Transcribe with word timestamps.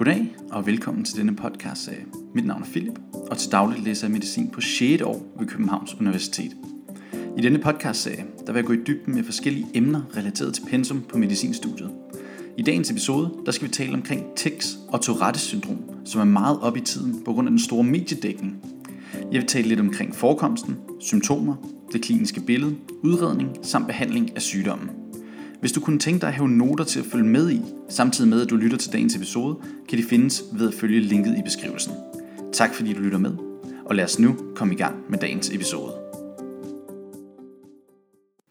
Goddag 0.00 0.36
og 0.50 0.66
velkommen 0.66 1.04
til 1.04 1.16
denne 1.16 1.36
podcast-serie. 1.36 2.04
Mit 2.34 2.46
navn 2.46 2.62
er 2.62 2.66
Philip, 2.66 2.98
og 3.30 3.38
til 3.38 3.52
dagligt 3.52 3.84
læser 3.84 4.06
jeg 4.06 4.12
medicin 4.12 4.50
på 4.50 4.60
6. 4.60 5.02
år 5.02 5.26
ved 5.38 5.46
Københavns 5.46 5.94
Universitet. 5.94 6.52
I 7.38 7.40
denne 7.40 7.58
podcast-serie 7.58 8.24
der 8.46 8.52
vil 8.52 8.60
jeg 8.60 8.64
gå 8.64 8.72
i 8.72 8.84
dybden 8.86 9.14
med 9.14 9.24
forskellige 9.24 9.66
emner 9.74 10.02
relateret 10.16 10.54
til 10.54 10.62
pensum 10.70 11.02
på 11.08 11.18
medicinstudiet. 11.18 11.90
I 12.58 12.62
dagens 12.62 12.90
episode 12.90 13.30
der 13.46 13.52
skal 13.52 13.68
vi 13.68 13.72
tale 13.72 13.94
omkring 13.94 14.24
tics 14.36 14.78
og 14.88 15.00
Tourettes 15.00 15.42
syndrom, 15.42 15.78
som 16.04 16.20
er 16.20 16.24
meget 16.24 16.60
op 16.60 16.76
i 16.76 16.80
tiden 16.80 17.24
på 17.24 17.32
grund 17.32 17.48
af 17.48 17.50
den 17.50 17.60
store 17.60 17.84
mediedækning. 17.84 18.56
Jeg 19.32 19.40
vil 19.40 19.46
tale 19.46 19.68
lidt 19.68 19.80
omkring 19.80 20.14
forekomsten, 20.14 20.76
symptomer, 21.00 21.56
det 21.92 22.02
kliniske 22.02 22.40
billede, 22.40 22.76
udredning 23.02 23.50
samt 23.62 23.86
behandling 23.86 24.36
af 24.36 24.42
sygdommen. 24.42 24.99
Hvis 25.60 25.72
du 25.72 25.80
kunne 25.80 25.98
tænke 25.98 26.20
dig 26.20 26.28
at 26.28 26.34
have 26.34 26.48
noter 26.48 26.84
til 26.84 27.00
at 27.00 27.06
følge 27.06 27.26
med 27.26 27.50
i, 27.50 27.60
samtidig 27.88 28.30
med 28.30 28.42
at 28.42 28.50
du 28.50 28.56
lytter 28.56 28.76
til 28.76 28.92
dagens 28.92 29.16
episode, 29.16 29.58
kan 29.88 29.98
de 29.98 30.02
findes 30.04 30.44
ved 30.52 30.68
at 30.68 30.74
følge 30.74 31.00
linket 31.00 31.38
i 31.38 31.42
beskrivelsen. 31.42 31.92
Tak 32.52 32.74
fordi 32.74 32.92
du 32.92 33.00
lytter 33.00 33.18
med, 33.18 33.36
og 33.84 33.94
lad 33.94 34.04
os 34.04 34.18
nu 34.18 34.36
komme 34.54 34.74
i 34.74 34.76
gang 34.76 35.10
med 35.10 35.18
dagens 35.18 35.50
episode. 35.50 35.92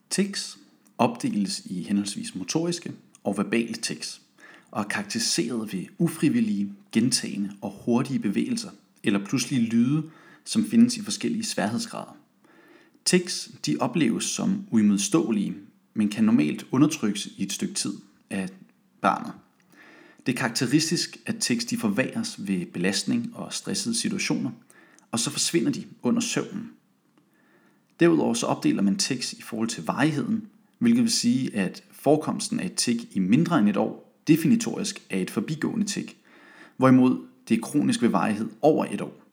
Tics 0.10 0.58
opdeles 0.98 1.62
i 1.66 1.84
henholdsvis 1.84 2.36
motoriske 2.36 2.92
og 3.24 3.38
verbale 3.38 3.74
tics, 3.74 4.22
og 4.72 4.82
er 4.82 4.88
karakteriseret 4.88 5.74
ved 5.74 5.86
ufrivillige, 5.98 6.74
gentagende 6.92 7.52
og 7.62 7.82
hurtige 7.86 8.20
bevægelser, 8.20 8.70
eller 9.04 9.26
pludselige 9.26 9.70
lyde, 9.70 10.04
som 10.46 10.66
findes 10.66 10.98
i 10.98 11.02
forskellige 11.02 11.46
sværhedsgrader. 11.46 12.18
Tics 13.06 13.52
de 13.66 13.78
opleves 13.80 14.24
som 14.24 14.64
uimodståelige, 14.72 15.56
men 16.00 16.10
kan 16.10 16.24
normalt 16.24 16.66
undertrykkes 16.72 17.26
i 17.38 17.44
et 17.44 17.54
stykke 17.54 17.74
tid 17.74 17.94
af 18.30 18.50
barnet. 19.02 19.34
Det 20.26 20.34
er 20.34 20.38
karakteristisk, 20.38 21.18
at 21.26 21.38
tics 21.38 21.66
de 21.66 21.78
forværres 21.78 22.48
ved 22.48 22.66
belastning 22.66 23.32
og 23.36 23.54
stressede 23.54 23.96
situationer, 23.96 24.52
og 25.12 25.20
så 25.20 25.30
forsvinder 25.30 25.72
de 25.72 25.86
under 26.02 26.22
søvnen. 26.22 26.72
Derudover 28.00 28.34
så 28.34 28.46
opdeler 28.46 28.82
man 28.82 28.98
tics 28.98 29.34
i 29.34 29.42
forhold 29.42 29.70
til 29.70 29.86
varigheden, 29.86 30.48
hvilket 30.78 31.04
vil 31.04 31.12
sige, 31.12 31.56
at 31.56 31.84
forekomsten 31.92 32.60
af 32.60 32.66
et 32.66 32.76
tik 32.76 33.16
i 33.16 33.20
mindre 33.20 33.60
end 33.60 33.70
et 33.70 33.78
år 33.78 34.22
definitorisk 34.28 35.02
er 35.10 35.20
et 35.20 35.32
forbigående 35.32 35.86
tik, 35.86 36.18
hvorimod 36.78 37.26
det 37.50 37.58
er 37.58 37.62
kronisk 37.62 38.02
ved 38.02 38.10
varighed 38.10 38.50
over 38.62 38.86
et 38.86 39.02
år. 39.02 39.24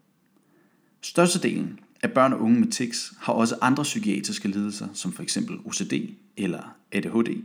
Størstedelen 1.01 1.81
af 2.03 2.13
børn 2.13 2.33
og 2.33 2.41
unge 2.41 2.61
med 2.61 2.69
tics 2.69 3.13
har 3.19 3.33
også 3.33 3.59
andre 3.61 3.83
psykiatriske 3.83 4.49
lidelser, 4.49 4.89
som 4.93 5.13
f.eks. 5.13 5.39
OCD 5.65 5.93
eller 6.37 6.77
ADHD. 6.93 7.43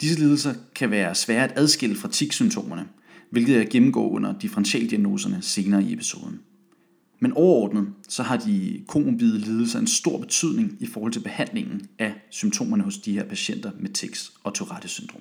Disse 0.00 0.18
lidelser 0.18 0.54
kan 0.74 0.90
være 0.90 1.14
svære 1.14 1.44
at 1.44 1.52
adskille 1.56 1.96
fra 1.96 2.08
tiksymptomerne, 2.08 2.88
hvilket 3.30 3.56
jeg 3.56 3.68
gennemgår 3.70 4.10
under 4.10 4.38
differentialdiagnoserne 4.38 5.42
senere 5.42 5.84
i 5.84 5.92
episoden. 5.92 6.40
Men 7.20 7.32
overordnet 7.32 7.88
så 8.08 8.22
har 8.22 8.36
de 8.36 8.84
komorbide 8.88 9.38
lidelser 9.38 9.78
en 9.78 9.86
stor 9.86 10.18
betydning 10.18 10.76
i 10.80 10.86
forhold 10.86 11.12
til 11.12 11.20
behandlingen 11.20 11.86
af 11.98 12.14
symptomerne 12.30 12.82
hos 12.82 12.98
de 12.98 13.12
her 13.12 13.24
patienter 13.24 13.70
med 13.80 13.90
tics 13.90 14.32
og 14.44 14.54
Tourette 14.54 14.88
syndrom. 14.88 15.20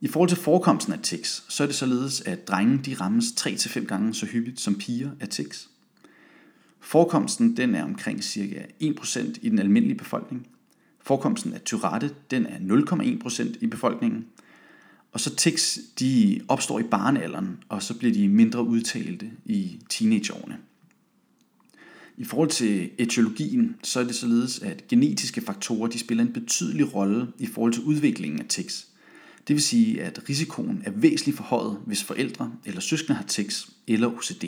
I 0.00 0.08
forhold 0.08 0.28
til 0.28 0.38
forekomsten 0.38 0.92
af 0.92 0.98
tics, 1.02 1.44
så 1.48 1.62
er 1.62 1.66
det 1.66 1.76
således, 1.76 2.20
at 2.20 2.48
drenge 2.48 2.78
de 2.78 2.94
rammes 2.94 3.24
3-5 3.24 3.84
gange 3.84 4.14
så 4.14 4.26
hyppigt 4.26 4.60
som 4.60 4.74
piger 4.74 5.10
af 5.20 5.28
tics. 5.28 5.68
Forekomsten 6.80 7.56
den 7.56 7.74
er 7.74 7.84
omkring 7.84 8.24
cirka 8.24 8.62
1% 8.82 9.38
i 9.42 9.48
den 9.48 9.58
almindelige 9.58 9.98
befolkning. 9.98 10.46
Forekomsten 11.06 11.52
af 11.52 11.60
Tyrette 11.60 12.10
den 12.30 12.46
er 12.46 12.58
0,1% 12.58 13.58
i 13.60 13.66
befolkningen. 13.66 14.26
Og 15.12 15.20
så 15.20 15.36
tics 15.36 15.78
de 15.98 16.40
opstår 16.48 16.80
i 16.80 16.82
barnealderen, 16.82 17.58
og 17.68 17.82
så 17.82 17.98
bliver 17.98 18.14
de 18.14 18.28
mindre 18.28 18.64
udtalte 18.64 19.30
i 19.44 19.80
teenageårene. 19.88 20.58
I 22.16 22.24
forhold 22.24 22.50
til 22.50 22.90
etiologien, 22.98 23.76
så 23.82 24.00
er 24.00 24.04
det 24.04 24.14
således, 24.14 24.58
at 24.58 24.88
genetiske 24.88 25.40
faktorer 25.40 25.88
de 25.88 25.98
spiller 25.98 26.24
en 26.24 26.32
betydelig 26.32 26.94
rolle 26.94 27.28
i 27.38 27.46
forhold 27.46 27.72
til 27.72 27.82
udviklingen 27.82 28.40
af 28.40 28.46
tics. 28.48 28.88
Det 29.48 29.54
vil 29.54 29.62
sige, 29.62 30.02
at 30.02 30.28
risikoen 30.28 30.82
er 30.84 30.90
væsentligt 30.90 31.36
forhøjet, 31.36 31.78
hvis 31.86 32.04
forældre 32.04 32.52
eller 32.64 32.80
søskende 32.80 33.16
har 33.16 33.24
tics 33.24 33.70
eller 33.86 34.08
OCD. 34.08 34.44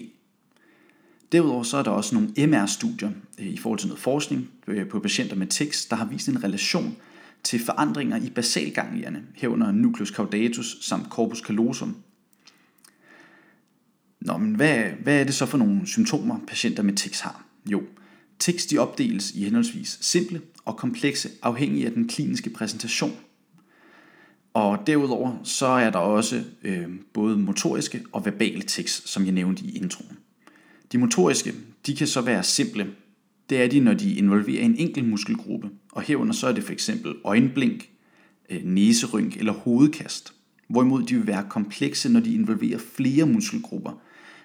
Derudover 1.36 1.62
så 1.62 1.76
er 1.76 1.82
der 1.82 1.90
også 1.90 2.14
nogle 2.14 2.46
MR-studier 2.46 3.10
øh, 3.38 3.46
i 3.46 3.56
forhold 3.56 3.78
til 3.78 3.88
noget 3.88 4.02
forskning 4.02 4.50
øh, 4.66 4.88
på 4.88 5.00
patienter 5.00 5.36
med 5.36 5.46
tics, 5.46 5.86
der 5.86 5.96
har 5.96 6.04
vist 6.04 6.28
en 6.28 6.44
relation 6.44 6.96
til 7.42 7.64
forandringer 7.64 8.16
i 8.16 8.30
basalganglierne, 8.30 9.22
herunder 9.34 9.72
nucleus 9.72 10.08
caudatus 10.08 10.76
samt 10.80 11.08
corpus 11.08 11.38
callosum. 11.38 11.96
Nå, 14.20 14.36
men 14.36 14.54
hvad, 14.54 14.84
hvad 15.02 15.20
er 15.20 15.24
det 15.24 15.34
så 15.34 15.46
for 15.46 15.58
nogle 15.58 15.86
symptomer, 15.86 16.38
patienter 16.48 16.82
med 16.82 16.94
tics 16.94 17.20
har? 17.20 17.44
Jo, 17.70 17.82
tics 18.38 18.66
de 18.66 18.78
opdeles 18.78 19.30
i 19.30 19.44
henholdsvis 19.44 19.98
simple 20.00 20.40
og 20.64 20.76
komplekse, 20.76 21.30
afhængig 21.42 21.86
af 21.86 21.92
den 21.92 22.08
kliniske 22.08 22.50
præsentation. 22.50 23.16
Og 24.54 24.86
derudover 24.86 25.36
så 25.44 25.66
er 25.66 25.90
der 25.90 25.98
også 25.98 26.44
øh, 26.62 26.88
både 27.12 27.36
motoriske 27.36 28.02
og 28.12 28.24
verbale 28.24 28.62
tics, 28.62 29.10
som 29.10 29.24
jeg 29.24 29.32
nævnte 29.32 29.64
i 29.64 29.76
introen. 29.76 30.18
De 30.96 31.00
motoriske, 31.00 31.54
de 31.86 31.96
kan 31.96 32.06
så 32.06 32.20
være 32.20 32.42
simple. 32.42 32.86
Det 33.50 33.62
er 33.62 33.68
de, 33.68 33.80
når 33.80 33.94
de 33.94 34.14
involverer 34.14 34.64
en 34.64 34.76
enkelt 34.78 35.08
muskelgruppe, 35.08 35.70
og 35.92 36.02
herunder 36.02 36.32
så 36.32 36.46
er 36.46 36.52
det 36.52 36.64
for 36.64 36.72
eksempel 36.72 37.14
øjenblink, 37.24 37.88
øh, 38.50 38.64
næserynk 38.64 39.36
eller 39.36 39.52
hovedkast. 39.52 40.32
Hvorimod 40.68 41.02
de 41.02 41.14
vil 41.14 41.26
være 41.26 41.46
komplekse, 41.50 42.12
når 42.12 42.20
de 42.20 42.34
involverer 42.34 42.78
flere 42.78 43.26
muskelgrupper. 43.26 44.00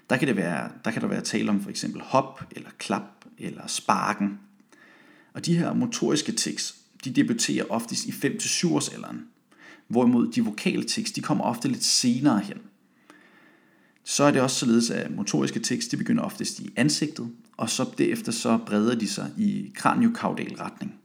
Der 0.09 0.17
kan, 0.17 0.27
det 0.27 0.35
være, 0.35 0.69
der 0.85 0.91
kan 0.91 1.01
der 1.01 1.07
være 1.07 1.21
tale 1.21 1.49
om 1.49 1.61
for 1.61 1.69
eksempel 1.69 2.01
hop, 2.01 2.43
eller 2.51 2.69
klap, 2.77 3.25
eller 3.37 3.67
sparken. 3.67 4.39
Og 5.33 5.45
de 5.45 5.57
her 5.57 5.73
motoriske 5.73 6.31
tics, 6.31 6.75
de 7.03 7.11
debuterer 7.11 7.65
oftest 7.69 8.05
i 8.05 8.11
5-7 8.11 8.73
års 8.73 8.89
alderen. 8.89 9.21
Hvorimod 9.87 10.31
de 10.31 10.45
vokale 10.45 10.83
tics, 10.83 11.11
de 11.11 11.21
kommer 11.21 11.43
ofte 11.43 11.67
lidt 11.67 11.83
senere 11.83 12.39
hen. 12.39 12.57
Så 14.03 14.23
er 14.23 14.31
det 14.31 14.41
også 14.41 14.59
således, 14.59 14.89
at 14.89 15.15
motoriske 15.15 15.59
tics, 15.59 15.87
de 15.87 15.97
begynder 15.97 16.23
oftest 16.23 16.59
i 16.59 16.73
ansigtet, 16.75 17.31
og 17.57 17.69
så 17.69 17.89
derefter 17.97 18.31
så 18.31 18.59
breder 18.65 18.95
de 18.95 19.07
sig 19.07 19.31
i 19.37 19.71
kraniokaudal 19.75 20.55
retning. 20.55 20.95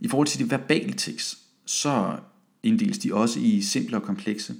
I 0.00 0.08
forhold 0.08 0.28
til 0.28 0.38
de 0.38 0.50
verbale 0.50 0.92
tics, 0.92 1.38
så 1.64 2.18
inddeles 2.62 2.98
de 2.98 3.14
også 3.14 3.40
i 3.40 3.62
simple 3.62 3.96
og 3.96 4.02
komplekse. 4.02 4.54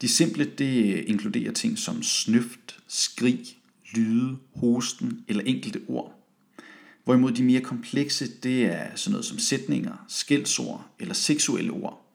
De 0.00 0.08
simple, 0.08 0.44
det 0.44 1.04
inkluderer 1.04 1.52
ting 1.52 1.78
som 1.78 2.02
snøft, 2.02 2.78
skrig, 2.88 3.58
lyde, 3.94 4.36
hosten 4.54 5.24
eller 5.28 5.42
enkelte 5.42 5.80
ord. 5.88 6.16
Hvorimod 7.04 7.32
de 7.32 7.42
mere 7.42 7.60
komplekse, 7.60 8.28
det 8.42 8.64
er 8.64 8.96
sådan 8.96 9.12
noget 9.12 9.24
som 9.24 9.38
sætninger, 9.38 10.04
skældsord 10.08 10.86
eller 10.98 11.14
seksuelle 11.14 11.72
ord. 11.72 12.09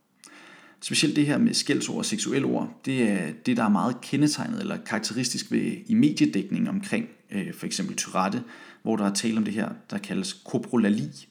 Specielt 0.85 1.15
det 1.15 1.25
her 1.25 1.37
med 1.37 1.53
skældsord 1.53 1.97
og 1.97 2.05
seksuelle 2.05 2.47
ord, 2.47 2.81
det 2.85 3.01
er 3.01 3.31
det, 3.45 3.57
der 3.57 3.63
er 3.63 3.69
meget 3.69 4.01
kendetegnet 4.01 4.61
eller 4.61 4.77
karakteristisk 4.77 5.51
ved 5.51 5.71
i 5.85 5.93
mediedækning 5.93 6.69
omkring 6.69 7.07
øh, 7.31 7.53
for 7.53 7.65
eksempel 7.65 7.95
Tourette, 7.95 8.43
hvor 8.83 8.95
der 8.95 9.05
er 9.05 9.13
tale 9.13 9.37
om 9.37 9.43
det 9.43 9.53
her, 9.53 9.69
der 9.89 9.97
kaldes 9.97 10.33
koprolali. 10.33 11.27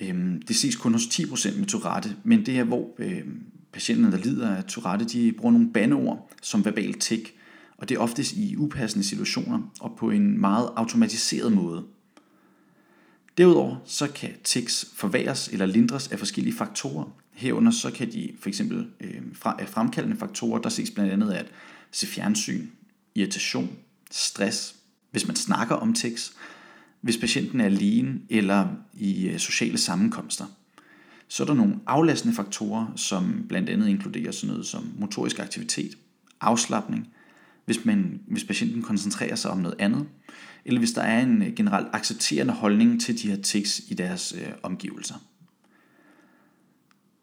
Øhm, 0.00 0.42
det 0.42 0.56
ses 0.56 0.76
kun 0.76 0.92
hos 0.92 1.02
10% 1.02 1.58
med 1.58 1.66
Tourette, 1.66 2.16
men 2.24 2.46
det 2.46 2.58
er 2.58 2.64
hvor 2.64 2.94
øh, 2.98 3.22
patienterne, 3.72 4.16
der 4.16 4.22
lider 4.22 4.56
af 4.56 4.64
Tourette, 4.64 5.04
de 5.04 5.32
bruger 5.32 5.52
nogle 5.52 5.72
bandeord 5.72 6.30
som 6.42 6.64
verbal 6.64 6.94
tæk, 6.94 7.34
og 7.76 7.88
det 7.88 7.94
er 7.94 8.00
oftest 8.00 8.32
i 8.32 8.56
upassende 8.56 9.06
situationer 9.06 9.72
og 9.80 9.96
på 9.98 10.10
en 10.10 10.40
meget 10.40 10.70
automatiseret 10.76 11.52
måde. 11.52 11.84
Derudover 13.38 13.76
så 13.84 14.06
kan 14.06 14.30
tics 14.44 14.86
forværres 14.94 15.48
eller 15.48 15.66
lindres 15.66 16.08
af 16.08 16.18
forskellige 16.18 16.54
faktorer. 16.54 17.16
Herunder 17.40 17.72
så 17.72 17.90
kan 17.90 18.12
de 18.12 18.32
for 18.40 18.48
eksempel 18.48 18.86
øh, 19.00 19.20
fremkaldende 19.66 20.16
faktorer, 20.16 20.60
der 20.60 20.68
ses 20.68 20.90
blandt 20.90 21.12
andet 21.12 21.32
at 21.32 21.46
se 21.90 22.06
fjernsyn, 22.06 22.66
irritation, 23.14 23.70
stress, 24.10 24.74
hvis 25.10 25.26
man 25.26 25.36
snakker 25.36 25.74
om 25.74 25.94
tics, 25.94 26.32
hvis 27.00 27.16
patienten 27.16 27.60
er 27.60 27.64
alene 27.64 28.20
eller 28.28 28.68
i 28.94 29.28
øh, 29.28 29.38
sociale 29.38 29.78
sammenkomster. 29.78 30.44
Så 31.28 31.42
er 31.42 31.46
der 31.46 31.54
nogle 31.54 31.76
aflastende 31.86 32.34
faktorer, 32.34 32.86
som 32.96 33.44
blandt 33.48 33.68
andet 33.68 33.88
inkluderer 33.88 34.32
sådan 34.32 34.50
noget 34.50 34.66
som 34.66 34.92
motorisk 34.98 35.38
aktivitet, 35.38 35.98
afslappning, 36.40 37.08
hvis, 37.64 37.84
man, 37.84 38.20
hvis 38.26 38.44
patienten 38.44 38.82
koncentrerer 38.82 39.34
sig 39.34 39.50
om 39.50 39.58
noget 39.58 39.76
andet, 39.78 40.06
eller 40.64 40.78
hvis 40.78 40.92
der 40.92 41.02
er 41.02 41.22
en 41.22 41.42
øh, 41.42 41.54
generelt 41.54 41.88
accepterende 41.92 42.52
holdning 42.52 43.00
til 43.00 43.22
de 43.22 43.28
her 43.28 43.42
tics 43.42 43.80
i 43.88 43.94
deres 43.94 44.34
øh, 44.38 44.52
omgivelser. 44.62 45.14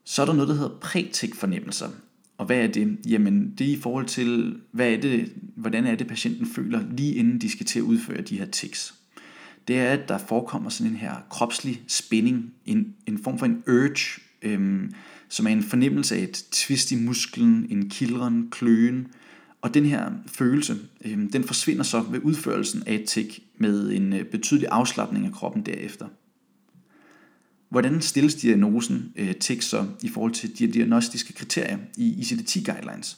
Så 0.09 0.21
er 0.21 0.25
der 0.25 0.33
noget, 0.33 0.49
der 0.49 0.55
hedder 0.55 0.77
prætik 0.81 1.35
fornemmelser. 1.35 1.89
Og 2.37 2.45
hvad 2.45 2.57
er 2.57 2.67
det? 2.67 2.97
Jamen, 3.07 3.53
det 3.57 3.67
er 3.67 3.71
i 3.71 3.79
forhold 3.81 4.05
til, 4.05 4.59
hvad 4.71 4.91
er 4.91 5.01
det, 5.01 5.33
hvordan 5.55 5.85
er 5.85 5.95
det, 5.95 6.07
patienten 6.07 6.45
føler, 6.45 6.83
lige 6.91 7.15
inden 7.15 7.41
de 7.41 7.51
skal 7.51 7.65
til 7.65 7.79
at 7.79 7.83
udføre 7.83 8.21
de 8.21 8.37
her 8.37 8.45
tics. 8.45 8.93
Det 9.67 9.79
er, 9.79 9.89
at 9.89 10.09
der 10.09 10.17
forekommer 10.17 10.69
sådan 10.69 10.91
en 10.91 10.97
her 10.97 11.15
kropslig 11.29 11.83
spænding, 11.87 12.53
en, 12.65 12.95
en 13.05 13.17
form 13.23 13.39
for 13.39 13.45
en 13.45 13.63
urge 13.67 14.21
øhm, 14.41 14.93
som 15.29 15.47
er 15.47 15.51
en 15.51 15.63
fornemmelse 15.63 16.15
af 16.15 16.19
et 16.19 16.45
twist 16.51 16.91
i 16.91 16.95
musklen, 16.95 17.67
en 17.69 17.89
kildren, 17.89 18.47
kløen, 18.51 19.07
og 19.61 19.73
den 19.73 19.85
her 19.85 20.11
følelse, 20.27 20.77
øhm, 21.05 21.31
den 21.31 21.43
forsvinder 21.43 21.83
så 21.83 22.01
ved 22.01 22.19
udførelsen 22.23 22.83
af 22.85 22.93
et 22.93 23.05
tik 23.05 23.43
med 23.57 23.91
en 23.91 24.13
øh, 24.13 24.25
betydelig 24.25 24.67
afslappning 24.71 25.25
af 25.25 25.31
kroppen 25.31 25.61
derefter. 25.65 26.07
Hvordan 27.69 28.01
stilles 28.01 28.35
diagnosen 28.35 29.13
øh, 29.15 29.35
TIC 29.35 29.63
så 29.63 29.85
i 30.03 30.09
forhold 30.09 30.31
til 30.31 30.59
de 30.59 30.67
diagnostiske 30.67 31.33
kriterier 31.33 31.77
i 31.97 32.15
ICD-10 32.19 32.63
guidelines? 32.63 33.17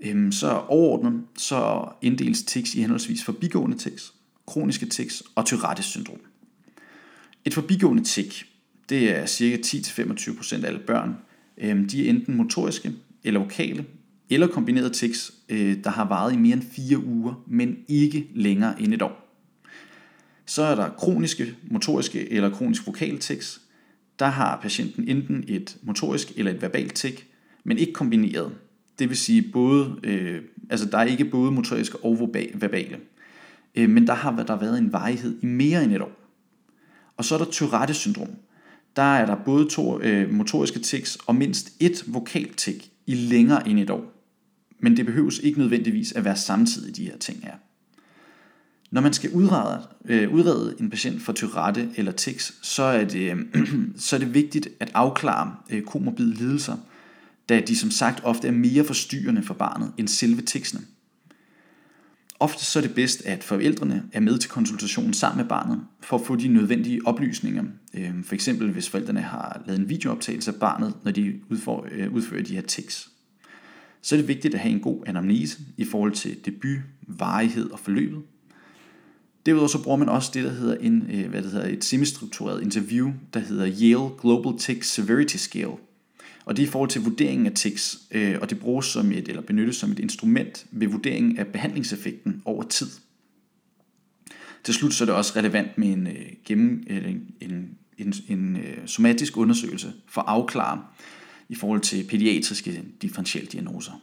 Øhm, 0.00 0.32
så 0.32 0.50
overordnet 0.68 1.22
så 1.36 1.88
inddeles 2.02 2.42
tics 2.42 2.74
i 2.74 2.80
henholdsvis 2.80 3.24
forbigående 3.24 3.76
tics, 3.76 4.12
kroniske 4.46 4.86
tics 4.86 5.22
og 5.34 5.46
Tourettes 5.46 5.84
syndrom. 5.84 6.18
Et 7.44 7.54
forbigående 7.54 8.04
tic, 8.04 8.42
det 8.88 9.16
er 9.16 9.26
ca. 9.26 9.56
10-25% 9.56 10.64
af 10.64 10.66
alle 10.66 10.80
børn. 10.86 11.16
Øhm, 11.58 11.88
de 11.88 12.06
er 12.06 12.10
enten 12.10 12.36
motoriske 12.36 12.92
eller 13.24 13.40
vokale, 13.40 13.84
eller 14.30 14.46
kombinerede 14.46 14.90
tics, 14.90 15.32
øh, 15.48 15.84
der 15.84 15.90
har 15.90 16.08
varet 16.08 16.32
i 16.32 16.36
mere 16.36 16.56
end 16.56 16.62
4 16.72 17.04
uger, 17.04 17.44
men 17.46 17.76
ikke 17.88 18.28
længere 18.34 18.82
end 18.82 18.94
et 18.94 19.02
år. 19.02 19.25
Så 20.46 20.62
er 20.62 20.74
der 20.74 20.88
kroniske 20.88 21.54
motoriske 21.70 22.32
eller 22.32 22.50
kronisk 22.50 22.86
vokale 22.86 23.18
tics. 23.18 23.60
Der 24.18 24.26
har 24.26 24.58
patienten 24.62 25.08
enten 25.08 25.44
et 25.48 25.76
motorisk 25.82 26.32
eller 26.36 26.52
et 26.52 26.62
verbalt 26.62 26.94
tic, 26.94 27.22
men 27.64 27.78
ikke 27.78 27.92
kombineret. 27.92 28.52
Det 28.98 29.08
vil 29.08 29.16
sige 29.16 29.42
både, 29.42 29.96
øh, 30.02 30.42
altså 30.70 30.86
der 30.86 30.98
er 30.98 31.04
ikke 31.04 31.24
både 31.24 31.52
motoriske 31.52 31.98
og 32.04 32.34
verbale. 32.54 32.98
Øh, 33.74 33.90
men 33.90 34.06
der 34.06 34.14
har 34.14 34.44
der 34.46 34.56
været 34.56 34.78
en 34.78 34.92
varighed 34.92 35.38
i 35.42 35.46
mere 35.46 35.84
end 35.84 35.92
et 35.92 36.00
år. 36.00 36.12
Og 37.16 37.24
så 37.24 37.34
er 37.34 37.38
der 37.38 37.50
Tourettes 37.50 37.96
syndrom. 37.96 38.28
Der 38.96 39.02
er 39.02 39.26
der 39.26 39.36
både 39.44 39.68
to 39.68 40.00
øh, 40.00 40.32
motoriske 40.32 40.78
tics 40.78 41.18
og 41.26 41.34
mindst 41.34 41.72
et 41.80 42.04
vokalt 42.06 42.56
tic 42.56 42.84
i 43.06 43.14
længere 43.14 43.68
end 43.68 43.80
et 43.80 43.90
år. 43.90 44.12
Men 44.78 44.96
det 44.96 45.06
behøves 45.06 45.38
ikke 45.38 45.58
nødvendigvis 45.58 46.12
at 46.12 46.24
være 46.24 46.36
samtidig 46.36 46.96
de 46.96 47.04
her 47.04 47.18
ting 47.18 47.42
her. 47.42 47.54
Når 48.90 49.00
man 49.00 49.12
skal 49.12 49.30
udrede, 49.30 49.82
øh, 50.04 50.32
udrede 50.32 50.74
en 50.80 50.90
patient 50.90 51.22
for 51.22 51.32
Tourette 51.32 51.90
eller 51.96 52.12
tics, 52.12 52.54
så 52.62 52.82
er 52.82 53.04
det, 53.04 53.32
øh, 53.32 53.66
så 53.96 54.16
er 54.16 54.20
det 54.20 54.34
vigtigt 54.34 54.68
at 54.80 54.90
afklare 54.94 55.54
øh, 55.70 55.82
komorbide 55.82 56.34
lidelser, 56.34 56.76
da 57.48 57.60
de 57.60 57.76
som 57.76 57.90
sagt 57.90 58.20
ofte 58.24 58.48
er 58.48 58.52
mere 58.52 58.84
forstyrrende 58.84 59.42
for 59.42 59.54
barnet 59.54 59.92
end 59.96 60.08
selve 60.08 60.42
ticsene. 60.42 60.82
Ofte 62.40 62.64
så 62.64 62.78
er 62.78 62.82
det 62.82 62.94
bedst, 62.94 63.22
at 63.24 63.44
forældrene 63.44 64.02
er 64.12 64.20
med 64.20 64.38
til 64.38 64.50
konsultationen 64.50 65.14
sammen 65.14 65.42
med 65.42 65.48
barnet, 65.48 65.80
for 66.00 66.18
at 66.18 66.26
få 66.26 66.36
de 66.36 66.48
nødvendige 66.48 67.00
oplysninger. 67.06 67.64
Øh, 67.94 68.24
for 68.24 68.34
eksempel 68.34 68.70
hvis 68.70 68.88
forældrene 68.88 69.20
har 69.20 69.62
lavet 69.66 69.80
en 69.80 69.88
videooptagelse 69.88 70.50
af 70.50 70.60
barnet, 70.60 70.94
når 71.04 71.12
de 71.12 71.40
udfører, 71.50 71.82
øh, 71.92 72.12
udfører 72.12 72.42
de 72.42 72.54
her 72.54 72.62
tics. 72.62 73.08
Så 74.02 74.14
er 74.14 74.18
det 74.18 74.28
vigtigt 74.28 74.54
at 74.54 74.60
have 74.60 74.72
en 74.72 74.80
god 74.80 75.02
anamnese 75.06 75.58
i 75.76 75.84
forhold 75.84 76.12
til 76.12 76.36
debut, 76.44 76.78
varighed 77.08 77.70
og 77.70 77.78
forløbet, 77.78 78.22
Derudover 79.46 79.68
så 79.68 79.82
bruger 79.82 79.96
man 79.96 80.08
også 80.08 80.30
det, 80.34 80.44
der 80.44 80.52
hedder 80.52 80.76
en, 80.76 81.10
øh, 81.12 81.30
hvad 81.30 81.42
det 81.42 81.50
hedder, 81.50 81.68
et 81.68 81.84
semistruktureret 81.84 82.62
interview, 82.62 83.12
der 83.34 83.40
hedder 83.40 83.66
Yale 83.66 84.10
Global 84.20 84.58
Tick 84.58 84.82
Severity 84.82 85.36
Scale. 85.36 85.76
Og 86.44 86.56
det 86.56 86.62
er 86.62 86.66
i 86.66 86.70
forhold 86.70 86.90
til 86.90 87.02
vurderingen 87.02 87.46
af 87.46 87.52
tics, 87.52 87.98
øh, 88.10 88.38
og 88.40 88.50
det 88.50 88.60
bruges 88.60 88.86
som 88.86 89.12
et, 89.12 89.28
eller 89.28 89.42
benyttes 89.42 89.76
som 89.76 89.92
et 89.92 89.98
instrument 89.98 90.66
ved 90.70 90.88
vurderingen 90.88 91.38
af 91.38 91.46
behandlingseffekten 91.46 92.42
over 92.44 92.62
tid. 92.62 92.86
Til 94.64 94.74
slut 94.74 94.94
så 94.94 95.04
er 95.04 95.06
det 95.06 95.14
også 95.14 95.32
relevant 95.36 95.78
med 95.78 95.88
en, 95.88 96.06
øh, 96.06 96.26
gennem, 96.44 96.86
en, 96.90 97.34
en, 97.40 97.78
en, 97.98 98.14
en 98.28 98.58
somatisk 98.86 99.36
undersøgelse 99.36 99.92
for 100.08 100.20
at 100.20 100.28
afklare 100.28 100.82
i 101.48 101.54
forhold 101.54 101.80
til 101.80 102.04
pædiatriske 102.04 102.82
differentialdiagnoser. 103.02 104.02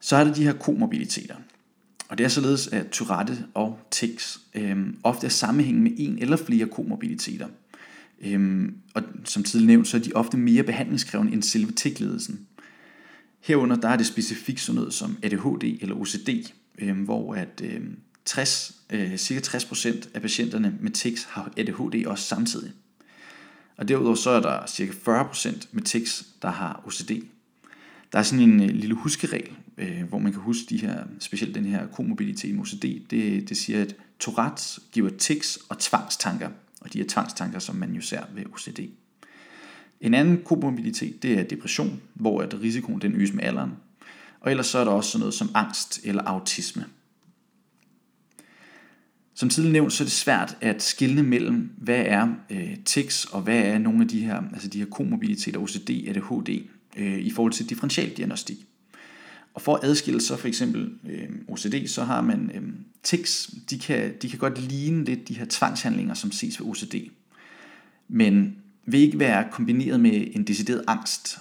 Så 0.00 0.16
er 0.16 0.24
der 0.24 0.34
de 0.34 0.44
her 0.44 0.52
komorbiditeter. 0.52 1.34
Og 2.08 2.18
det 2.18 2.24
er 2.24 2.28
således, 2.28 2.68
at 2.68 2.88
Tourette 2.88 3.44
og 3.54 3.78
tics 3.90 4.40
øh, 4.54 4.86
ofte 5.02 5.26
er 5.26 5.30
sammenhængende 5.30 5.90
med 5.90 5.98
en 5.98 6.18
eller 6.18 6.36
flere 6.36 6.66
komorbiditeter. 6.66 7.48
Øh, 8.20 8.68
og 8.94 9.02
som 9.24 9.42
tidligere 9.42 9.66
nævnt, 9.66 9.88
så 9.88 9.96
er 9.96 10.00
de 10.00 10.12
ofte 10.14 10.36
mere 10.36 10.62
behandlingskrævende 10.62 11.32
end 11.32 11.42
selve 11.42 11.72
tikledelsen. 11.72 12.46
Herunder 13.40 13.76
der 13.76 13.88
er 13.88 13.96
det 13.96 14.06
specifikt 14.06 14.60
sådan 14.60 14.78
noget 14.78 14.94
som 14.94 15.16
ADHD 15.22 15.82
eller 15.82 15.94
OCD, 15.94 16.28
øh, 16.78 17.02
hvor 17.02 17.34
at 17.34 17.62
øh, 17.64 17.80
60, 18.24 18.74
øh, 18.90 19.16
cirka 19.16 19.58
60% 19.58 20.08
af 20.14 20.22
patienterne 20.22 20.74
med 20.80 20.90
tics 20.90 21.24
har 21.24 21.52
ADHD 21.56 22.06
også 22.06 22.24
samtidig. 22.24 22.72
Og 23.76 23.88
derudover 23.88 24.14
så 24.14 24.30
er 24.30 24.40
der 24.40 24.66
cirka 24.66 24.92
40% 24.92 25.66
med 25.72 25.82
tics, 25.82 26.26
der 26.42 26.50
har 26.50 26.82
OCD. 26.86 27.10
Der 28.12 28.18
er 28.18 28.22
sådan 28.22 28.48
en 28.48 28.62
øh, 28.62 28.68
lille 28.68 28.94
huskeregel, 28.94 29.50
øh, 29.78 30.02
hvor 30.08 30.18
man 30.18 30.32
kan 30.32 30.40
huske 30.40 30.66
de 30.70 30.78
her, 30.78 31.04
specielt 31.18 31.54
den 31.54 31.64
her 31.64 31.86
komobilitet 31.86 32.54
med 32.54 32.62
OCD, 32.62 32.84
det, 33.10 33.48
det 33.48 33.56
siger, 33.56 33.82
at 33.82 33.96
Tourette's 34.24 34.90
giver 34.92 35.10
tics 35.18 35.58
og 35.68 35.78
tvangstanker, 35.78 36.48
og 36.80 36.92
de 36.92 37.00
er 37.00 37.04
tvangstanker, 37.08 37.58
som 37.58 37.76
man 37.76 37.92
jo 37.92 38.00
ser 38.00 38.22
ved 38.34 38.44
OCD. 38.52 38.80
En 40.00 40.14
anden 40.14 40.42
komobilitet, 40.44 41.22
det 41.22 41.38
er 41.38 41.42
depression, 41.42 42.00
hvor 42.14 42.42
at 42.42 42.60
risikoen 42.62 43.00
den 43.00 43.14
øges 43.14 43.32
med 43.32 43.44
alderen. 43.44 43.70
Og 44.40 44.50
ellers 44.50 44.66
så 44.66 44.78
er 44.78 44.84
der 44.84 44.90
også 44.90 45.10
sådan 45.10 45.20
noget 45.20 45.34
som 45.34 45.50
angst 45.54 46.00
eller 46.04 46.22
autisme. 46.22 46.84
Som 49.34 49.48
tidligere 49.48 49.72
nævnt, 49.72 49.92
så 49.92 50.04
er 50.04 50.06
det 50.06 50.12
svært 50.12 50.56
at 50.60 50.82
skille 50.82 51.22
mellem, 51.22 51.70
hvad 51.76 52.04
er 52.06 52.28
øh, 52.50 52.76
tics 52.84 53.24
og 53.24 53.42
hvad 53.42 53.58
er 53.58 53.78
nogle 53.78 54.02
af 54.02 54.08
de 54.08 54.20
her, 54.20 54.42
altså 54.52 54.68
de 54.68 54.78
her 54.78 54.86
komobiliteter, 54.86 55.60
OCD, 55.60 55.90
ADHD, 56.08 56.68
øh, 56.96 57.18
i 57.18 57.30
forhold 57.30 57.52
til 57.52 57.68
differentialdiagnostik. 57.68 58.66
Og 59.54 59.62
for 59.62 59.76
at 59.76 59.84
adskille 59.84 60.20
så 60.20 60.36
for 60.36 60.48
eksempel 60.48 60.90
øh, 61.08 61.28
OCD, 61.48 61.86
så 61.86 62.04
har 62.04 62.20
man 62.20 62.50
øh, 62.54 62.62
tics, 63.02 63.50
de 63.70 63.78
kan, 63.78 64.12
de 64.22 64.30
kan 64.30 64.38
godt 64.38 64.60
ligne 64.60 65.04
lidt 65.04 65.28
de 65.28 65.34
her 65.34 65.46
tvangshandlinger, 65.48 66.14
som 66.14 66.32
ses 66.32 66.60
ved 66.60 66.66
OCD. 66.66 66.94
Men 68.08 68.56
vil 68.86 69.00
ikke 69.00 69.18
være 69.18 69.48
kombineret 69.52 70.00
med 70.00 70.26
en 70.32 70.44
decideret 70.44 70.84
angst. 70.86 71.38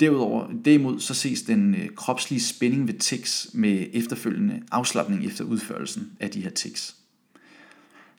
Derudover, 0.00 0.50
derimod 0.64 1.00
så 1.00 1.14
ses 1.14 1.42
den 1.42 1.74
øh, 1.74 1.88
kropslige 1.88 2.40
spænding 2.40 2.86
ved 2.88 2.94
tics 2.94 3.50
med 3.52 3.86
efterfølgende 3.92 4.62
afslappning 4.70 5.24
efter 5.26 5.44
udførelsen 5.44 6.12
af 6.20 6.30
de 6.30 6.40
her 6.40 6.50
tics. 6.50 6.96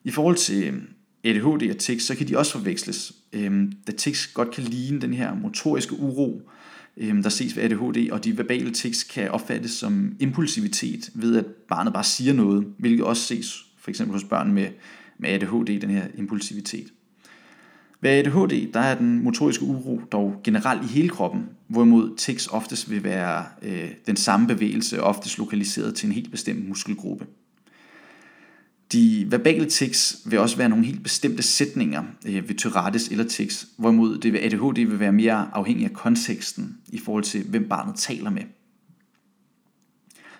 I 0.03 0.11
forhold 0.11 0.35
til 0.35 0.63
øh, 0.63 0.81
ADHD 1.25 1.69
og 1.69 1.77
tics, 1.77 2.05
så 2.05 2.15
kan 2.15 2.27
de 2.27 2.37
også 2.37 2.51
forveksles, 2.51 3.13
øh, 3.33 3.71
da 3.87 3.91
tics 3.91 4.27
godt 4.27 4.51
kan 4.51 4.63
ligne 4.63 5.01
den 5.01 5.13
her 5.13 5.35
motoriske 5.35 5.99
uro, 5.99 6.49
øh, 6.97 7.23
der 7.23 7.29
ses 7.29 7.55
ved 7.55 7.63
ADHD, 7.63 8.11
og 8.11 8.23
de 8.23 8.37
verbale 8.37 8.71
tics 8.71 9.03
kan 9.03 9.29
opfattes 9.29 9.71
som 9.71 10.15
impulsivitet 10.19 11.09
ved, 11.13 11.37
at 11.37 11.45
barnet 11.45 11.93
bare 11.93 12.03
siger 12.03 12.33
noget, 12.33 12.67
hvilket 12.77 13.05
også 13.05 13.23
ses 13.23 13.65
for 13.79 13.89
eksempel 13.89 14.13
hos 14.13 14.23
børn 14.23 14.51
med, 14.51 14.67
med 15.17 15.29
ADHD, 15.29 15.79
den 15.81 15.89
her 15.89 16.07
impulsivitet. 16.17 16.87
Ved 18.01 18.11
ADHD, 18.11 18.71
der 18.73 18.79
er 18.79 18.97
den 18.97 19.23
motoriske 19.23 19.65
uro 19.65 20.01
dog 20.11 20.41
generelt 20.43 20.83
i 20.83 20.93
hele 20.93 21.09
kroppen, 21.09 21.43
hvorimod 21.67 22.17
tics 22.17 22.47
oftest 22.47 22.89
vil 22.89 23.03
være 23.03 23.45
øh, 23.61 23.89
den 24.07 24.15
samme 24.15 24.47
bevægelse, 24.47 25.03
oftest 25.03 25.37
lokaliseret 25.37 25.95
til 25.95 26.07
en 26.07 26.13
helt 26.13 26.31
bestemt 26.31 26.67
muskelgruppe. 26.69 27.25
De 28.91 29.27
verbale 29.29 29.69
tics 29.69 30.17
vil 30.25 30.39
også 30.39 30.57
være 30.57 30.69
nogle 30.69 30.85
helt 30.85 31.03
bestemte 31.03 31.43
sætninger 31.43 32.03
øh, 32.25 32.49
ved 32.49 32.55
Tourettes 32.55 33.07
eller 33.07 33.23
tics, 33.23 33.67
hvorimod 33.77 34.17
det 34.17 34.33
ved 34.33 34.39
ADHD 34.39 34.87
vil 34.87 34.99
være 34.99 35.11
mere 35.11 35.49
afhængig 35.53 35.85
af 35.85 35.93
konteksten 35.93 36.77
i 36.87 36.99
forhold 36.99 37.23
til, 37.23 37.43
hvem 37.43 37.69
barnet 37.69 37.95
taler 37.95 38.29
med. 38.29 38.43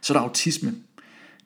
Så 0.02 0.14
er 0.14 0.18
der 0.18 0.24
autisme. 0.24 0.74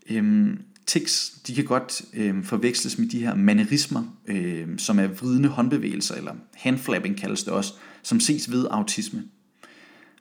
Øhm, 0.09 0.59
tics, 0.85 1.29
de 1.47 1.55
kan 1.55 1.65
godt 1.65 2.01
øhm, 2.13 2.43
forveksles 2.43 2.97
med 2.97 3.07
de 3.07 3.19
her 3.19 3.35
manerismer, 3.35 4.03
øhm, 4.27 4.77
som 4.77 4.99
er 4.99 5.07
vridende 5.07 5.49
håndbevægelser, 5.49 6.15
eller 6.15 6.35
handflapping 6.55 7.17
kaldes 7.17 7.43
det 7.43 7.53
også, 7.53 7.73
som 8.03 8.19
ses 8.19 8.51
ved 8.51 8.67
autisme. 8.71 9.23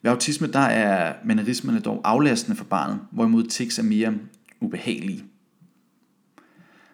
Ved 0.02 0.10
autisme, 0.10 0.46
der 0.46 0.58
er 0.58 1.14
manerismerne 1.24 1.80
dog 1.80 2.00
aflastende 2.04 2.56
for 2.56 2.64
barnet, 2.64 3.00
hvorimod 3.12 3.44
tics 3.44 3.78
er 3.78 3.82
mere 3.82 4.14
ubehagelige. 4.60 5.24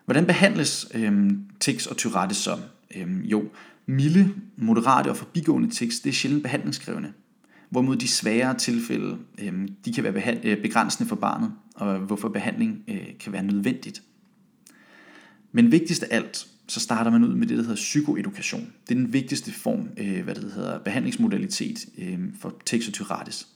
Hvordan 0.04 0.26
behandles 0.26 0.86
øhm, 0.94 1.44
tics 1.60 1.86
og 1.86 1.96
Tourette 1.96 2.34
så? 2.34 2.58
Øhm, 2.96 3.20
jo, 3.20 3.44
milde, 3.86 4.30
moderate 4.56 5.08
og 5.08 5.16
forbigående 5.16 5.70
tics, 5.70 6.00
det 6.00 6.10
er 6.10 6.14
sjældent 6.14 6.42
behandlingskrævende. 6.42 7.12
Hvorimod 7.70 7.96
de 7.96 8.08
svære 8.08 8.54
tilfælde, 8.58 9.16
øhm, 9.42 9.68
de 9.84 9.92
kan 9.92 10.04
være 10.04 10.12
behand- 10.12 10.44
øh, 10.44 10.62
begrænsende 10.62 11.08
for 11.08 11.16
barnet, 11.16 11.52
og 11.74 11.98
hvorfor 11.98 12.28
behandling 12.28 12.82
øh, 12.88 13.06
kan 13.20 13.32
være 13.32 13.42
nødvendigt. 13.42 14.02
Men 15.52 15.72
vigtigst 15.72 16.02
af 16.02 16.16
alt, 16.16 16.46
så 16.68 16.80
starter 16.80 17.10
man 17.10 17.24
ud 17.24 17.34
med 17.34 17.46
det, 17.46 17.56
der 17.56 17.62
hedder 17.62 17.76
psykoedukation. 17.76 18.72
Det 18.88 18.94
er 18.94 18.98
den 18.98 19.12
vigtigste 19.12 19.52
form, 19.52 19.88
øh, 19.96 20.24
hvad 20.24 20.34
det 20.34 20.52
hedder, 20.52 20.78
behandlingsmodalitet 20.78 21.78
øh, 21.98 22.18
for 22.40 22.54
tics 22.66 22.88
og 22.88 22.94
Tourettes. 22.94 23.48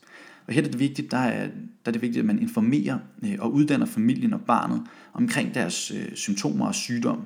Og 0.48 0.54
her 0.54 0.62
er 0.62 0.66
det 0.66 0.78
vigtigt, 0.78 1.10
der 1.10 1.18
er, 1.18 1.46
der 1.46 1.86
er 1.86 1.90
det 1.90 2.02
vigtigt, 2.02 2.20
at 2.20 2.26
man 2.26 2.38
informerer 2.38 2.98
øh, 3.24 3.36
og 3.38 3.52
uddanner 3.52 3.86
familien 3.86 4.32
og 4.32 4.40
barnet 4.40 4.82
omkring 5.12 5.54
deres 5.54 5.90
øh, 5.90 6.14
symptomer 6.14 6.66
og 6.66 6.74
sygdom, 6.74 7.22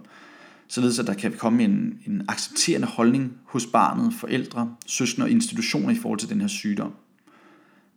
således 0.68 0.98
at 0.98 1.06
der 1.06 1.14
kan 1.14 1.32
komme 1.32 1.64
en, 1.64 1.98
en 2.06 2.22
accepterende 2.28 2.86
holdning 2.86 3.32
hos 3.44 3.66
barnet, 3.66 4.14
forældre, 4.14 4.74
søskende 4.86 5.24
og 5.24 5.30
institutioner 5.30 5.90
i 5.90 5.94
forhold 5.94 6.18
til 6.18 6.28
den 6.28 6.40
her 6.40 6.48
sygdom. 6.48 6.92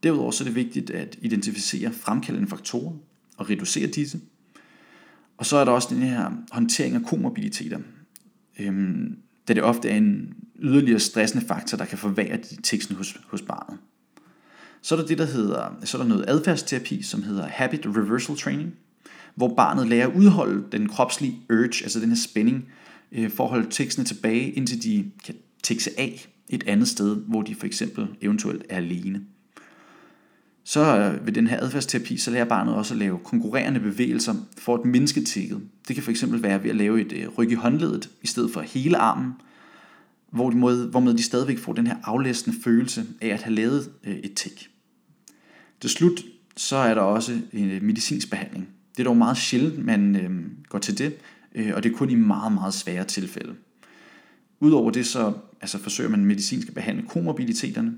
Derudover 0.04 0.32
så 0.32 0.44
er 0.44 0.46
det 0.46 0.56
vigtigt 0.56 0.90
at 0.90 1.18
identificere 1.22 1.94
fremkaldende 1.94 2.50
faktorer 2.50 2.94
og 3.38 3.50
reducere 3.50 3.88
disse. 3.88 4.20
Og 5.38 5.46
så 5.46 5.58
er 5.58 5.66
der 5.66 5.72
også 5.72 5.88
den 5.92 6.04
her 6.04 6.32
håndtering 6.52 6.96
af 6.96 7.04
komorbiditeter, 7.04 7.80
øhm, 8.60 9.18
da 9.48 9.54
det 9.54 9.64
ofte 9.64 9.90
er 9.90 9.98
en 9.98 10.34
yderligere 10.60 11.00
stressende 11.00 11.46
faktor, 11.46 11.78
der 11.78 11.86
kan 11.86 11.98
forværre 11.98 12.40
teksten 12.64 12.96
hos, 12.96 13.18
hos 13.28 13.42
barnet. 13.42 13.80
Så 14.86 14.96
er 14.96 15.00
der 15.00 15.08
det, 15.08 15.18
der 15.18 15.26
hedder, 15.26 15.76
så 15.84 15.98
er 15.98 16.02
der 16.02 16.10
noget 16.10 16.26
adfærdsterapi, 16.28 17.02
som 17.02 17.24
hedder 17.24 17.48
Habit 17.48 17.86
Reversal 17.86 18.38
Training, 18.38 18.74
hvor 19.36 19.56
barnet 19.56 19.88
lærer 19.88 20.08
at 20.08 20.16
udholde 20.16 20.64
den 20.72 20.90
kropslige 20.90 21.40
urge, 21.50 21.84
altså 21.84 22.00
den 22.00 22.10
her 22.10 22.16
spænding, 22.16 22.66
øh, 23.12 23.32
for 23.32 23.44
at 23.44 23.50
holde 23.50 23.68
tekstene 23.70 24.06
tilbage, 24.06 24.52
indtil 24.52 24.84
de 24.84 25.12
kan 25.26 25.36
tekse 25.64 25.90
af 25.98 26.28
et 26.50 26.64
andet 26.68 26.88
sted, 26.88 27.16
hvor 27.16 27.42
de 27.42 27.56
for 27.56 27.66
eksempel 27.66 28.08
eventuelt 28.22 28.64
er 28.70 28.78
alene. 28.78 29.22
Så 30.64 30.98
øh, 30.98 31.26
ved 31.26 31.34
den 31.34 31.48
her 31.48 31.60
adfærdsterapi, 31.60 32.18
så 32.18 32.32
lærer 32.32 32.46
barnet 32.46 32.76
også 32.76 32.94
at 32.94 32.98
lave 32.98 33.20
konkurrerende 33.24 33.80
bevægelser 33.80 34.34
for 34.58 34.76
at 34.76 34.86
mindske 34.86 35.24
tækket. 35.24 35.62
Det 35.88 35.96
kan 35.96 36.04
for 36.04 36.12
eksempel 36.12 36.44
være 36.44 36.64
ved 36.64 36.70
at 36.70 36.76
lave 36.76 37.02
et 37.02 37.12
øh, 37.12 37.28
ryg 37.38 37.52
i 37.52 37.56
håndledet 37.56 38.10
i 38.22 38.28
stedet 38.28 38.52
for 38.52 38.62
hele 38.62 38.98
armen, 38.98 39.34
hvor 40.32 40.50
de 40.50 40.58
hvormed 40.86 41.14
de 41.14 41.24
stadigvæk 41.24 41.58
får 41.58 41.74
den 41.74 41.88
her 41.88 41.96
aflæsende 42.04 42.58
følelse 42.64 43.06
af 43.22 43.28
at 43.28 43.42
have 43.42 43.56
lavet 43.56 43.90
et 44.04 44.34
tæk. 44.34 44.75
Til 45.86 45.92
slut 45.92 46.26
så 46.58 46.76
er 46.76 46.94
der 46.94 47.02
også 47.02 47.42
en 47.54 47.86
medicinsk 47.86 48.30
behandling. 48.30 48.70
Det 48.92 49.00
er 49.00 49.04
dog 49.04 49.18
meget 49.18 49.38
sjældent, 49.38 49.86
man 49.86 50.16
øh, 50.16 50.32
går 50.70 50.80
til 50.80 50.98
det, 50.98 51.18
øh, 51.56 51.72
og 51.76 51.84
det 51.84 51.92
er 51.92 51.96
kun 51.96 52.10
i 52.10 52.16
meget, 52.16 52.54
meget 52.54 52.74
svære 52.74 53.04
tilfælde. 53.04 53.56
Udover 54.60 54.92
det 54.92 55.06
så 55.06 55.34
altså 55.62 55.78
forsøger 55.78 56.10
man 56.10 56.26
medicinsk 56.26 56.68
at 56.68 56.74
behandle 56.74 57.08
komorbiditeterne, 57.08 57.98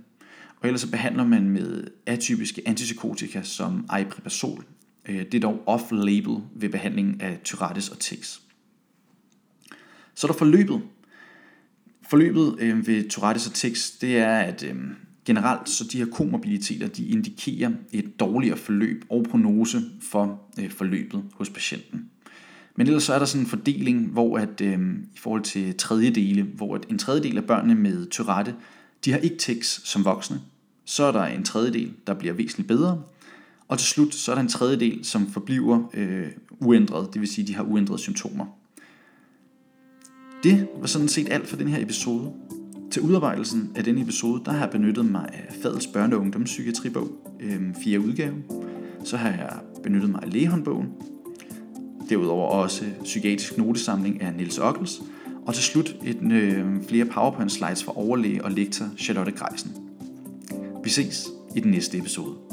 og 0.59 0.67
ellers 0.67 0.81
så 0.81 0.91
behandler 0.91 1.23
man 1.25 1.49
med 1.49 1.87
atypiske 2.05 2.61
antipsykotika 2.65 3.41
som 3.43 3.85
aripiprazol. 3.89 4.65
Øh, 5.05 5.25
det 5.31 5.33
er 5.33 5.39
dog 5.39 5.63
off-label 5.67 6.41
ved 6.55 6.69
behandling 6.69 7.21
af 7.21 7.39
Tourettes 7.43 7.89
og 7.89 7.99
tics. 7.99 8.41
Så 10.15 10.27
er 10.27 10.31
der 10.31 10.37
forløbet. 10.37 10.81
Forløbet 12.09 12.55
øh, 12.59 12.87
ved 12.87 13.09
Tourettes 13.09 13.47
og 13.47 13.53
tics, 13.53 13.91
det 13.91 14.17
er, 14.17 14.37
at 14.37 14.63
øh, 14.63 14.75
generelt 15.27 15.69
så 15.69 15.83
de 15.83 15.97
her 15.97 16.05
komorbiditeter, 16.05 16.87
de 16.87 17.07
indikerer 17.07 17.71
et 17.91 18.19
dårligere 18.19 18.57
forløb 18.57 19.05
og 19.09 19.25
prognose 19.29 19.81
for 20.01 20.41
øh, 20.59 20.69
forløbet 20.69 21.23
hos 21.33 21.49
patienten. 21.49 22.09
Men 22.75 22.87
ellers 22.87 23.03
så 23.03 23.13
er 23.13 23.19
der 23.19 23.25
sådan 23.25 23.41
en 23.41 23.49
fordeling, 23.49 24.07
hvor 24.07 24.37
at 24.37 24.61
øh, 24.61 24.79
i 25.15 25.19
forhold 25.19 25.41
til 25.41 25.77
tredjedele, 25.77 26.43
hvor 26.43 26.75
at 26.75 26.85
en 26.89 26.97
tredjedel 26.97 27.37
af 27.37 27.43
børnene 27.43 27.75
med 27.75 28.05
Tourette, 28.05 28.55
de 29.05 29.11
har 29.11 29.19
ikke 29.19 29.37
tics 29.37 29.89
som 29.89 30.05
voksne. 30.05 30.41
Så 30.85 31.03
er 31.03 31.11
der 31.11 31.23
en 31.23 31.43
tredjedel, 31.43 31.93
der 32.07 32.13
bliver 32.13 32.33
væsentligt 32.33 32.67
bedre. 32.67 33.01
Og 33.67 33.77
til 33.79 33.87
slut, 33.87 34.15
så 34.15 34.31
er 34.31 34.35
der 34.35 34.41
en 34.41 34.47
tredjedel, 34.47 35.05
som 35.05 35.27
forbliver 35.27 35.89
øh, 35.93 36.27
uændret, 36.59 37.13
det 37.13 37.21
vil 37.21 37.29
sige, 37.29 37.47
de 37.47 37.55
har 37.55 37.63
uændrede 37.63 37.99
symptomer. 37.99 38.45
Det 40.43 40.67
var 40.79 40.87
sådan 40.87 41.07
set 41.07 41.27
alt 41.31 41.47
for 41.47 41.57
den 41.57 41.67
her 41.67 41.81
episode. 41.81 42.33
Til 42.91 43.01
udarbejdelsen 43.01 43.71
af 43.75 43.83
denne 43.83 44.01
episode, 44.01 44.41
der 44.45 44.51
har 44.51 44.59
jeg 44.59 44.69
benyttet 44.69 45.05
mig 45.05 45.29
af 45.33 45.55
Fadels 45.61 45.85
børne- 45.85 46.13
og 46.13 46.21
ungdomspsykiatribog, 46.21 47.11
øh, 47.39 47.61
fire 47.83 47.99
udgave. 47.99 48.33
Så 49.03 49.17
har 49.17 49.29
jeg 49.29 49.53
benyttet 49.83 50.09
mig 50.09 50.23
af 50.23 50.33
lægehåndbogen. 50.33 50.87
Derudover 52.09 52.47
også 52.47 52.85
psykiatrisk 53.03 53.57
notesamling 53.57 54.21
af 54.21 54.33
Niels 54.33 54.57
Ockels. 54.57 55.01
Og 55.45 55.53
til 55.53 55.63
slut 55.63 55.95
et 56.03 56.31
øh, 56.31 56.65
flere 56.87 57.05
PowerPoint 57.05 57.51
slides 57.51 57.83
fra 57.83 57.97
overlæge 57.97 58.43
og 58.43 58.51
lektor 58.51 58.85
Charlotte 58.97 59.31
Greisen. 59.31 59.71
Vi 60.83 60.89
ses 60.89 61.27
i 61.55 61.59
den 61.59 61.71
næste 61.71 61.97
episode. 61.97 62.46